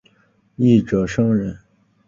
[0.55, 1.55] 一者生忍。